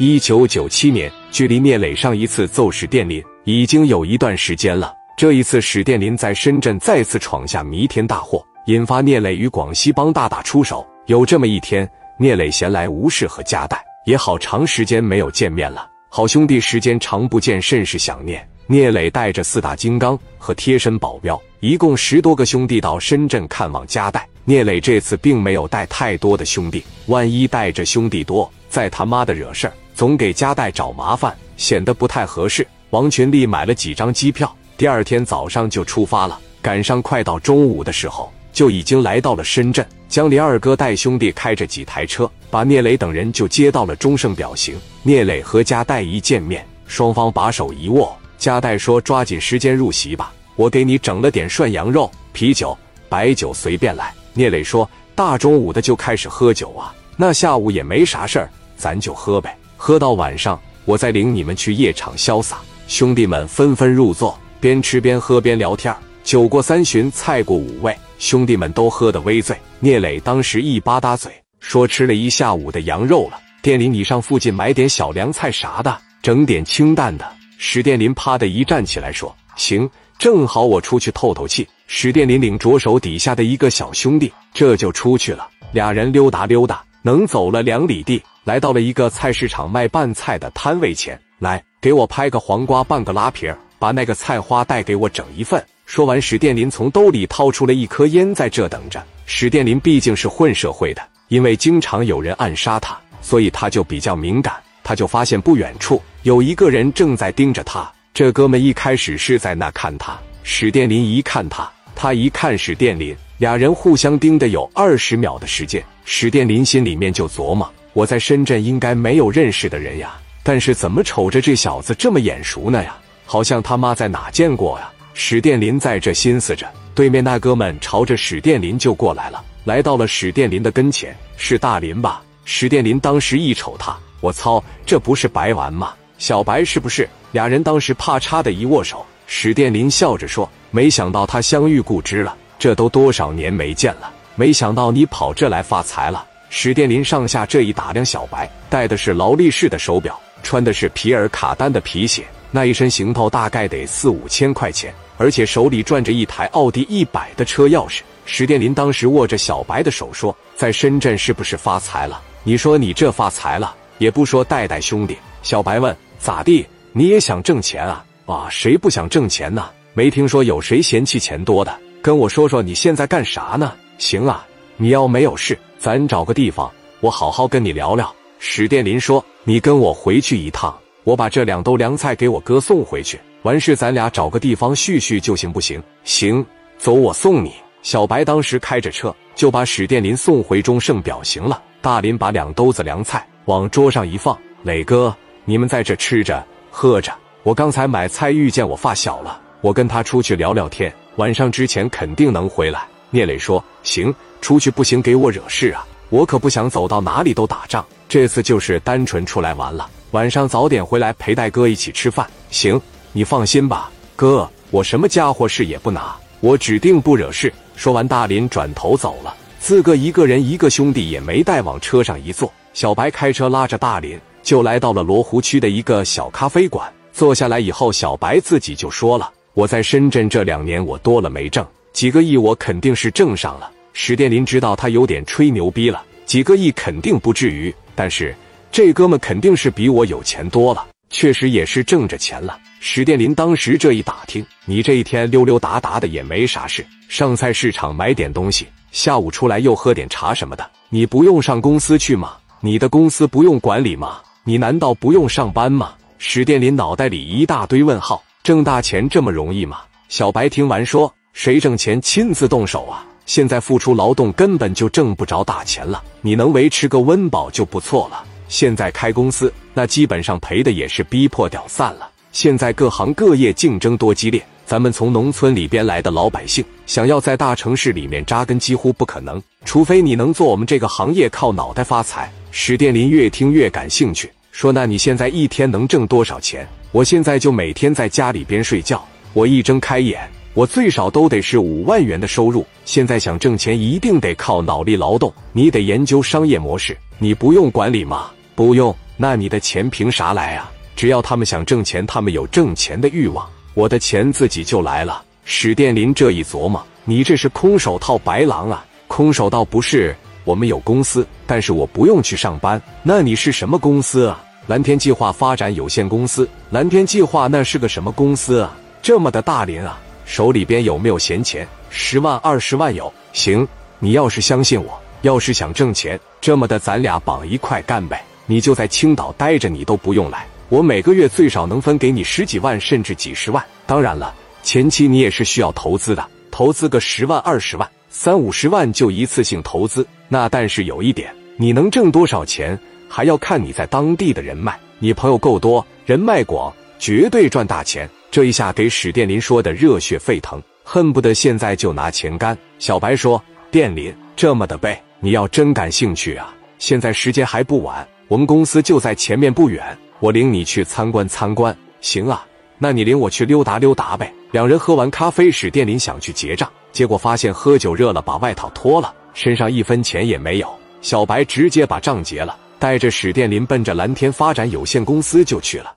[0.00, 4.92] 一九九七年，距离聂磊上一次揍史殿林已经有一段时间了。
[5.16, 10.84] 这一次，史殿林在深圳再次闯下弥天大祸，引发聂磊与广西帮大打出手。
[11.06, 11.88] 有这么一天，
[12.18, 18.44] 聂磊闲来无事和加代也好长时间没有见面了，好兄弟时间长不见，甚是想念。
[18.66, 24.26] 聂磊带着四大金刚和贴身保镖，一共十多个兄弟到深圳看望加代。
[24.44, 29.72] 聂磊这次并没有带太多的兄弟，万一带着兄弟多，再他妈的惹事儿。
[29.94, 32.66] 总给加代找麻烦，显得不太合适。
[32.90, 36.38] 王群力买了几张机票，第二天早上就出发了。
[36.60, 39.86] 赶上快到中午的时候，就已经来到了深圳。
[40.08, 44.76] 江林二哥带兄弟开着几台车，把聂磊等人就接到了中盛表行。
[45.02, 48.16] 聂磊和加代一见面，双方把手一握。
[48.38, 52.76] 加代说：“抓紧时间入席吧，我给你整了点涮羊肉、啤酒、
[53.08, 56.94] 白酒，随便来。”聂磊说：“大中午的就开始喝酒啊？
[57.16, 59.56] 那下午也没啥事儿，咱就喝呗。”
[59.86, 62.56] 喝到晚上，我再领你们去夜场潇洒。
[62.88, 65.94] 兄弟们纷纷入座，边吃边喝边聊天。
[66.22, 69.54] 酒过三巡，菜过五味，兄弟们都喝得微醉。
[69.80, 73.38] 聂磊当时一吧嗒嘴，说吃了一下午的羊肉了。
[73.60, 77.30] 店里你上附近买点小凉菜啥的，整点清淡的。
[77.58, 79.86] 史殿林啪的一站起来说：“行，
[80.18, 85.46] 正好我出去透透气。”史殿林领着手底下的一个小兄弟，这就出去了。
[85.72, 88.22] 俩人溜达溜达，能走了两里地。
[88.44, 95.64] 来到了一个菜市场卖拌菜的摊位前，来给我拍个黄瓜，半个拉皮儿，把那个菜花带给我整一份。
[95.86, 99.02] 说完，史殿林从兜里掏出了一颗烟，在这等着。
[99.24, 104.54] 史殿林毕竟是混社会的，因为经常有人暗杀他，所以他就比较敏感。
[104.82, 107.90] 他就发现不远处有一个人正在盯着他。
[108.12, 115.82] 这哥们一开始是在那看他，史殿林一看他，他一看史殿林，俩人互相盯着有二十秒的时间。
[116.04, 117.66] 史殿林心里面就琢磨。
[117.94, 122.96] 我在深圳应该没有认识的人呀，但是怎么瞅着这小子这么眼熟呢呀？
[123.24, 124.90] 好像他妈在哪见过呀？
[125.14, 132.20] 史殿林在这心思着，对面那哥们朝着史殿林就过来了，来到了史殿林的跟前，是大林吧？
[132.44, 135.94] 史殿林当时一瞅他，我操，这不是白玩吗？
[136.18, 137.08] 小白是不是？
[137.30, 146.26] 俩人当时啪嚓的一握手，史殿林笑着说：“没想到他相遇故知了，这都多少年没见了，没想到你跑这来发财了。”
[146.56, 158.02] 史殿林上下这一打量，小白戴的是劳力士的手表，穿的是皮尔卡丹的皮鞋，那一身行头大概得四五千块钱，而且手里攥着一台奥迪一百的车钥匙。
[158.24, 162.22] 史殿林当时握着小白的手说：“在深圳是不是发财了？
[162.44, 166.64] 你说你这发财了，也不说带带兄弟。”小白问：“咋地？
[166.92, 168.04] 你也想挣钱啊？
[168.26, 169.68] 啊，谁不想挣钱呢？
[169.92, 171.76] 没听说有谁嫌弃钱多的？
[172.00, 173.72] 跟我说说你现在干啥呢？
[173.98, 178.10] 行啊，你要没有事。”咱找个地方，我好好跟你聊聊。
[178.38, 183.20] 史殿林说：“你跟我回去一趟，我把这两兜凉菜给我哥送回去。
[183.42, 185.82] 完事咱俩找个地方叙叙就行，不行？
[186.02, 186.42] 行，
[186.78, 187.52] 走，我送你。”
[187.84, 191.62] 小白当时开着车就把史殿林送回中盛表行了。
[191.82, 197.12] 大林把两兜子凉菜往桌上一放：“磊哥，你们在这吃着喝着。
[197.42, 205.86] 我刚才买菜遇见我发小了，我跟他出去聊聊天，晚上之前肯定能回来。”聂磊说：“行。”出去不行，给我惹事啊！
[206.10, 207.82] 我可不想走到哪里都打仗。
[208.08, 209.88] 这次就是单纯出来玩了。
[210.10, 212.28] 晚上早点回来陪戴哥一起吃饭。
[212.50, 212.78] 行，
[213.12, 217.50] 你放心吧，哥，我什么家伙事也不拿，我指定不惹事。
[217.74, 222.52] 说完，大林转头走了，自个一个人一个兄弟也没带，往车上一坐。
[222.74, 226.92] 小白开车拉着大林就来到了罗湖区的一个小咖啡馆。
[227.12, 238.34] 坐下来以后，小白自己就说了：“我在深圳这两年，我多了没挣几个亿，我肯定是挣上了。”史殿林知道他有点吹牛逼了，几个亿肯定不至于，但是
[238.72, 242.58] 这哥们肯定是比我有钱多了，确实也是挣着钱了。
[242.80, 252.32] 史殿林当时这一打听，你这一天溜溜达达的也没啥事，上菜市场买点东西，下午出来又喝点茶什么的，你不用上公司去吗？
[252.60, 254.18] 你的公司不用管理吗？
[254.42, 255.94] 你难道不用上班吗？
[256.18, 259.82] 史殿林脑袋里一大堆问号，挣大钱这么容易吗？
[260.08, 268.24] 小白听完说：“谁挣钱亲自动手啊？”现在付出劳动根本就挣不着大钱了，你能维持个温饱就不错了。
[268.48, 272.10] 现在开公司，那基本上赔的也是逼迫屌散了。
[272.32, 282.30] 现在各行各业竞争多激烈，咱们从农村里边来的老百姓，想要在大城市里面扎根几乎不可能，除非你能做我们这个行业靠脑袋发财。
[282.50, 286.68] 史殿林越听越感兴趣，说：“那你现在一天能挣多少钱？
[286.92, 289.02] 我现在就每天在家里边睡觉，
[289.32, 290.20] 我一睁开眼。”
[290.54, 292.64] 我最少都得是五万元的收入。
[292.84, 295.32] 现在想挣钱，一定得靠脑力劳动。
[295.52, 298.30] 你得研究商业模式，你不用管理吗？
[298.54, 300.70] 不用，那你的钱凭啥来啊？
[300.94, 305.24] 只要他们想挣钱，他们有挣钱的欲望，我的钱自己就来了。
[305.44, 308.86] 史殿林这一琢磨，你这是空手套白狼啊！
[309.08, 310.14] 空手道不是，
[310.44, 312.80] 我们有公司，但是我不用去上班。
[313.02, 314.40] 那你是什么公司啊？
[314.68, 316.48] 蓝天计划发展有限公司。
[316.70, 318.76] 蓝天计划那是个什么公司啊？
[319.02, 321.66] 这么的大林啊，手里边有没有闲钱？
[321.90, 323.12] 十万、二十万有。
[323.32, 323.66] 行，
[323.98, 328.24] 你要是相信我，要是想挣钱，这么的咱俩绑一块干呗。
[328.46, 333.64] 你就在青岛待着，你都不用来，我每个月最少能分给你十几万，甚至几十万。
[333.86, 334.34] 当然了。
[334.62, 340.06] 前期你也是需要投资的，投资个十万、二十万、三五十万就一次性投资。
[340.26, 344.74] 那但是有一点，你能挣多少钱，还要看你在当地的人脉。
[345.00, 348.08] 你朋友够多，人脉广，绝对赚大钱。
[348.34, 352.58] 这一下给史殿林说的热血沸腾，恨不得现在就拿钱干。
[352.80, 353.40] 小白说
[353.70, 361.72] ：“殿林这么的背，你要真感兴趣啊，现在时间还不晚，我们公司就在前面不远，我领你去参观参观。
[362.00, 362.44] 行啊，
[362.76, 370.68] 那你领我去溜达溜达呗。”两人喝完咖啡，史殿林想去结账，结果发现喝酒热了，把外套脱了，身上一分钱也没有。
[371.00, 375.94] 小白直接把账结了，带着史殿林奔着蓝天发展有限公司就去了。